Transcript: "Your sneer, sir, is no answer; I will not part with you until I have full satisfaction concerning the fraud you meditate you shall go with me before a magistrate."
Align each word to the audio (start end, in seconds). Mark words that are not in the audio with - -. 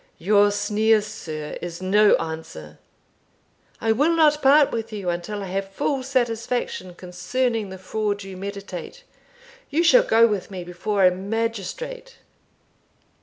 "Your 0.17 0.49
sneer, 0.49 0.99
sir, 0.99 1.59
is 1.61 1.79
no 1.79 2.15
answer; 2.15 2.79
I 3.79 3.91
will 3.91 4.15
not 4.15 4.41
part 4.41 4.71
with 4.71 4.91
you 4.91 5.11
until 5.11 5.43
I 5.43 5.45
have 5.49 5.69
full 5.69 6.01
satisfaction 6.01 6.95
concerning 6.95 7.69
the 7.69 7.77
fraud 7.77 8.23
you 8.23 8.35
meditate 8.35 9.03
you 9.69 9.83
shall 9.83 10.01
go 10.01 10.25
with 10.25 10.49
me 10.49 10.63
before 10.63 11.05
a 11.05 11.11
magistrate." 11.11 12.17